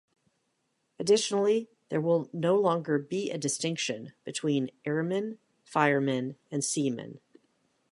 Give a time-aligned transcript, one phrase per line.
[0.97, 7.19] Additionally, there will no longer be a distinction between 'airman, fireman and seaman.